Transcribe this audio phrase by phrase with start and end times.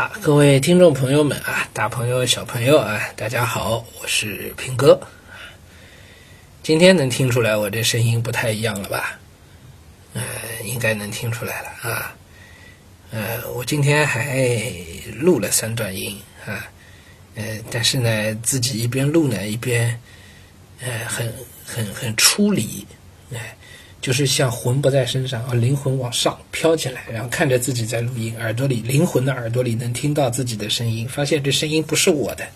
[0.00, 4.98] 啊，各位听众朋友们啊，大朋友小朋友啊，大家好，我是平哥。
[6.62, 9.20] 今天能听出来我这声音不太一样了吧？
[10.14, 10.22] 呃，
[10.64, 12.16] 应该能听出来了啊。
[13.10, 14.48] 呃，我今天还
[15.16, 16.66] 录了三段音啊，
[17.34, 20.00] 呃，但是呢，自己一边录呢，一边
[20.80, 21.30] 呃，很
[21.62, 22.86] 很很出离，
[23.34, 23.54] 哎。
[24.00, 32.46] 就是像魂不在身上啊，灵魂往上飘起来，然后看着自己在录音，耳朵里灵魂的耳朵里能听到自己的声音，发现这声音不是我的。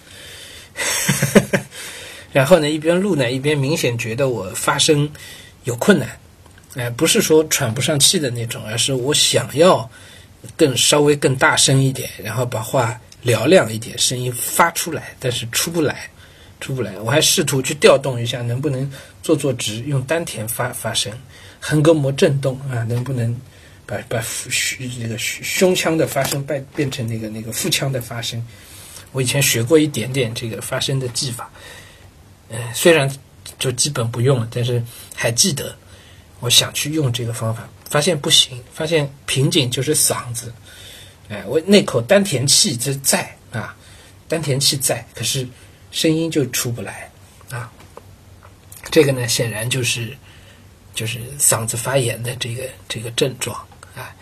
[2.33, 5.09] 然后呢，一边录呢，一边明显觉得我发声
[5.65, 6.19] 有困难，
[6.77, 9.89] 哎，不是说喘不上气的那种，而是我想要
[10.56, 16.09] 更稍微更大声一点，然后把话嘹亮一点，声音发出来，但是出不来。
[16.65, 18.91] 出不来，我还试图去调动一下，能不能
[19.23, 21.13] 做做直，用丹田发发声，
[21.61, 23.39] 横膈膜震动啊，能不能
[23.85, 28.43] 把把胸那个胸腔的发声变变成那个那个腹腔的发声？
[29.13, 31.53] 我以前学过一点点这个发声的技法，
[32.48, 33.15] 呃，虽然
[33.59, 34.83] 就基本不用了，但是
[35.15, 35.77] 还记得，
[36.41, 40.51] 我想去用这个方法，发现不行，发现瓶颈就是嗓子，
[41.28, 43.77] 哎，我那口丹田气在在啊，
[44.27, 45.47] 丹田气在，可是。
[45.95, 47.09] 声音就出不来，
[47.50, 47.70] 啊，
[48.91, 50.14] 这个呢，显然就是
[50.92, 53.56] 就是嗓子发炎的这个这个症状
[53.95, 54.12] 啊，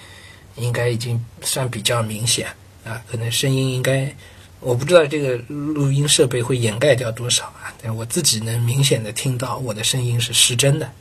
[0.56, 2.47] 应该已经算比较明显
[2.84, 4.15] 啊，可能声音应该
[4.61, 10.93] 我不知道这个录音设备会掩盖掉多少啊，但我自己能明显的听到我的声音是失真的，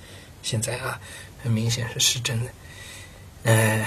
[0.42, 0.97] 现在啊，
[1.44, 2.52] 很明显是失真的，
[3.44, 3.86] 嗯，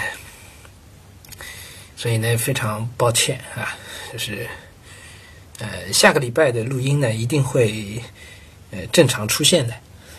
[1.96, 3.74] 所以呢，非常抱歉啊，
[4.12, 4.46] 就是。
[5.58, 8.02] 呃，下个礼拜的录音呢，一定会
[8.72, 9.74] 呃正常出现的，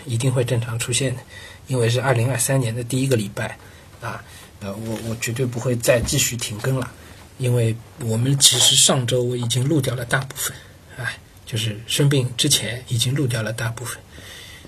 [0.05, 1.21] 一定会正常出现的，
[1.67, 3.57] 因为是二零二三年的第一个礼拜
[4.01, 4.23] 啊，
[4.61, 6.89] 呃，我我绝对不会再继续停更了，
[7.37, 10.55] 因为我们其实上周我已经录掉了大部分，
[10.97, 13.97] 哎，就是生病之前已经录掉了大部分，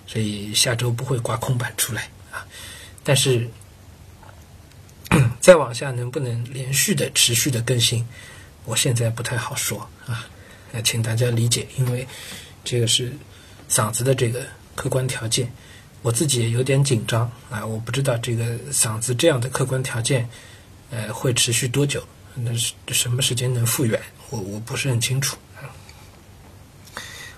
[0.06, 2.46] 所以下周不会挂空板出来啊，
[3.06, 3.50] 但是
[5.40, 8.06] 再往下能不能连续的持续的更新，
[8.66, 10.28] 我现在不太好说啊。
[10.72, 12.08] 那请大家理解，因为
[12.64, 13.12] 这个是
[13.70, 14.46] 嗓子的这个
[14.76, 15.52] 客观条件，
[16.02, 17.66] 我自己也有点紧张啊！
[17.66, 20.28] 我不知道这个嗓子这样的客观条件，
[20.92, 22.04] 呃，会持续多久？
[22.36, 24.00] 那是什么时间能复原？
[24.30, 25.38] 我我不是很清楚。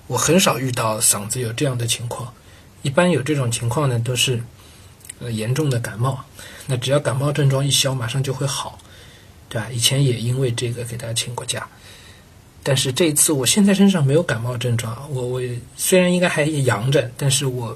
[0.08, 2.34] 我很少遇到嗓子有这样的情况，
[2.82, 4.44] 一般有这种情况呢，都是
[5.20, 6.26] 呃严重的感冒。
[6.66, 8.78] 那只要感冒症状一消，马上就会好，
[9.48, 9.70] 对吧？
[9.72, 11.68] 以前也因为这个给大家请过假。
[12.62, 15.10] 但是这一次，我现在身上没有感冒症状。
[15.14, 15.42] 我我
[15.78, 17.76] 虽然应该还阳着，但是我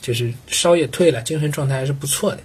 [0.00, 2.40] 就是烧也退了，精神状态还是不错的。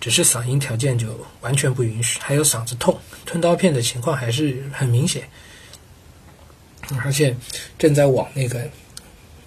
[0.00, 1.06] 只是嗓音条件就
[1.42, 5.22] 完全不允许，还有嗓子痛，吞刀片的情况还是很明显，
[7.04, 7.36] 而且
[7.78, 8.68] 正在往那个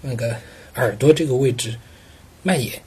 [0.01, 0.33] 那个
[0.75, 1.77] 耳朵这个位置
[2.41, 2.81] 蔓延。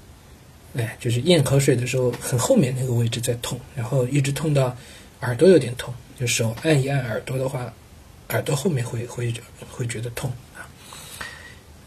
[0.77, 4.75] 哎，就是咽口水的时候，很后面那个位置在痛，然后一直痛到
[5.21, 7.71] 耳朵有点痛，就手按一按耳朵的话。
[8.31, 9.33] 耳朵后面会会
[9.71, 10.69] 会觉得痛啊，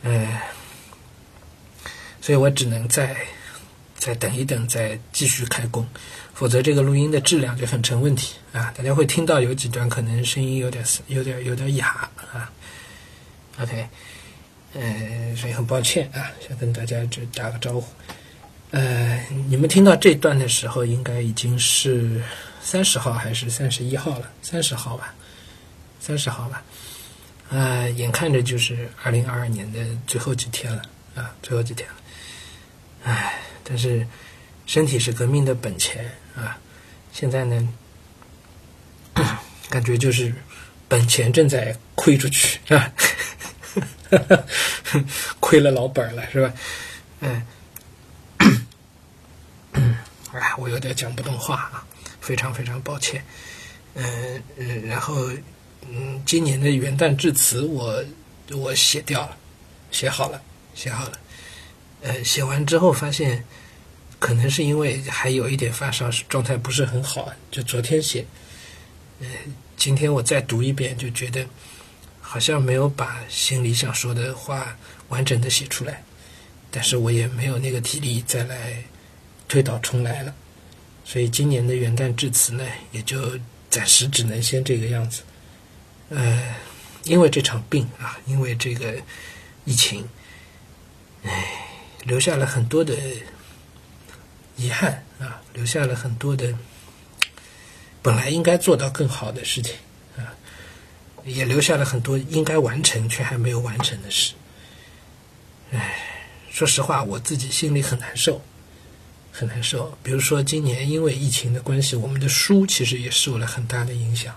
[0.02, 0.28] 嗯，
[2.20, 3.16] 所以我只能再
[3.96, 5.88] 再等一等，再继续开工，
[6.34, 8.74] 否则这个录音的质量就很成问题啊！
[8.76, 12.52] 大家会听到有几段可能声音有点有点有点哑啊。
[13.60, 13.88] OK，
[14.74, 17.86] 嗯，所以很抱歉啊，想跟大家就打个招呼。
[18.72, 22.24] 呃，你们听到这段的时候，应该已经是
[22.64, 24.32] 三十号还是三十一号了？
[24.42, 25.14] 三十号吧。
[26.04, 26.64] 三十号吧，
[27.52, 30.82] 啊，眼看着就是二零二二年的最后几天了
[31.14, 31.96] 啊，最后几天了，
[33.04, 34.08] 唉，但是
[34.66, 36.58] 身体是革命的本钱啊，
[37.14, 37.70] 现在呢，
[39.70, 40.34] 感觉就是
[40.88, 42.92] 本钱正在亏出去啊，
[45.40, 46.54] 亏了老本了是吧？
[47.20, 47.46] 嗯，
[50.34, 51.86] 哎，我有点讲不动话啊，
[52.20, 53.24] 非常非常抱歉，
[53.94, 55.30] 嗯嗯，然后。
[55.90, 58.04] 嗯，今年的元旦致辞我
[58.52, 59.38] 我写掉了，
[59.92, 60.42] 写好了，
[60.76, 61.20] 写好了。
[62.02, 63.44] 呃，写完之后发现，
[64.20, 68.26] 可能是因为还有一点发烧，状态不是很好，就昨天写。
[69.20, 69.28] 呃，
[69.76, 71.46] 今天我再读一遍，就觉得
[72.22, 74.78] 好像没有把心里想说的话
[75.10, 76.04] 完整的写出来。
[76.72, 78.82] 但是我也没有那个体力再来
[79.48, 80.34] 推倒重来了，
[81.04, 83.38] 所以今年的元旦致辞呢，也就
[83.70, 85.22] 暂时只能先这个样子。
[86.14, 86.56] 呃，
[87.06, 89.02] 因为这场病啊，因为这个
[89.64, 90.10] 疫情，
[91.24, 91.32] 唉，
[92.04, 92.94] 留下了很多的
[94.58, 96.54] 遗憾啊，留下了很多的
[98.02, 99.76] 本来应该做到更好的事情
[100.18, 100.36] 啊，
[101.24, 104.34] 也留下了很多应该完成却还没有完成的事。
[105.72, 105.96] 唉，
[106.52, 108.42] 说实话，我自己心里很难受，
[109.32, 109.98] 很难受。
[110.04, 114.36] 比如说，今年因为疫情的关系，我们的书其实也受了很大的影响。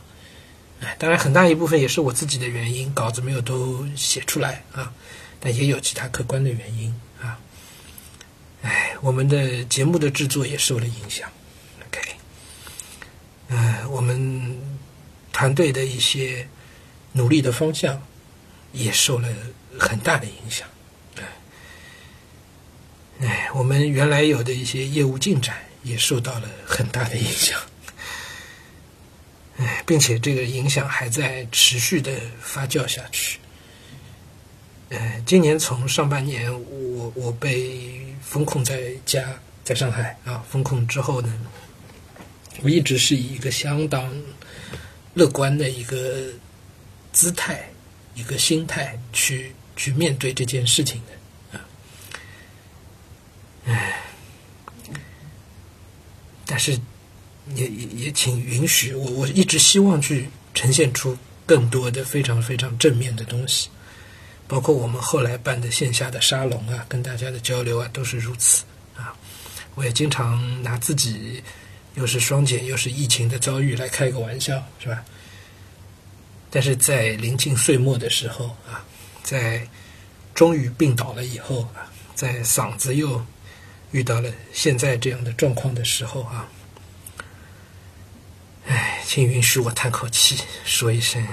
[0.99, 4.93] 当然，很大一部分也是我自己的原因，稿子没有都写出来啊。
[5.41, 7.39] 但也有其他客观的原因啊。
[8.63, 11.31] 哎，我们的节目的制作也受了影响。
[11.87, 12.01] OK，
[13.49, 14.59] 呃，我们
[15.33, 16.49] 团队的一些
[17.13, 18.03] 努力的方向
[18.73, 19.29] 也受了
[19.79, 20.67] 很大的影响。
[23.21, 27.61] 哎，我们原来有的一些业务进展也受到了很大的影响。
[29.57, 32.11] 哎，并且这个影响还在持续的
[32.41, 33.39] 发酵下去。
[34.89, 39.25] 呃，今年从上半年，我我被封控在家，
[39.63, 41.33] 在上海啊，封控之后呢，
[42.63, 44.13] 我一直是以一个相当
[45.15, 46.33] 乐观的一个
[47.13, 47.71] 姿态、
[48.15, 51.65] 一个心态去去面对这件事情的啊。
[53.67, 54.01] 唉，
[56.45, 56.77] 但是。
[57.55, 63.69] 也也也，请允许我，我一直希望去呈现出更多的非常非常正面的东西，
[64.49, 68.65] 包括我们后来办的线下的沙龙啊，跟大家的交流啊，都是如此
[68.97, 69.15] 啊。
[69.75, 71.43] 我也经常拿自己
[71.97, 75.05] 又是双减又是疫情的遭遇来开个玩笑，是吧？
[76.51, 78.83] 但是在临近岁末的时候啊，
[79.23, 79.69] 在
[80.35, 83.23] 终于病倒了以后啊，在嗓子又
[83.91, 86.49] 遇到了现在这样的状况的时候啊。
[89.07, 91.25] 请允许我叹口气，说一声，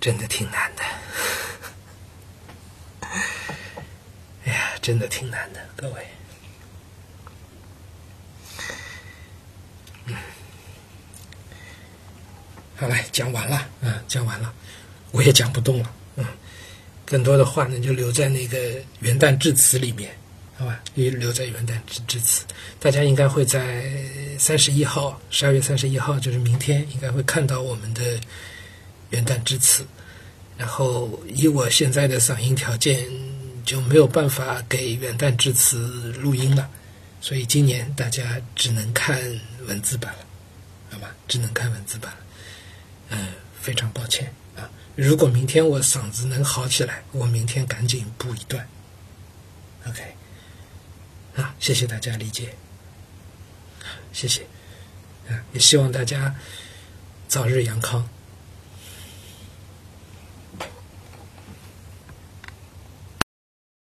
[0.00, 0.82] 真的挺难的。
[4.46, 6.06] 哎呀，真的挺难的，各位。
[10.06, 10.16] 嗯，
[12.76, 14.54] 好了，讲完了，嗯，讲完了，
[15.10, 16.24] 我也讲不动了，嗯，
[17.04, 18.58] 更多的话呢，就留在那个
[19.00, 20.16] 元旦致辞里面。
[20.94, 22.44] 留，留在元旦致致辞，
[22.80, 23.84] 大家应该会在
[24.38, 28.18] 三十一号，十二月三十一号，就是明天，应该会看到我们的
[29.10, 29.84] 元旦致辞。
[30.56, 33.04] 然后以我现在的嗓音条件，
[33.64, 36.70] 就没有办法给元旦致辞录音了，
[37.20, 39.18] 所以今年大家只能看
[39.66, 40.26] 文字版了，
[40.90, 41.14] 好吧？
[41.26, 42.18] 只能看文字版了。
[43.10, 43.28] 嗯，
[43.60, 44.70] 非常抱歉啊。
[44.94, 48.64] 如果明天我嗓子能好起来，我明天赶紧补一段。
[49.88, 50.02] OK。
[51.64, 52.54] 谢谢大家理解，
[54.12, 54.42] 谢谢，
[55.30, 56.34] 啊，也希望大家
[57.26, 58.06] 早日阳康。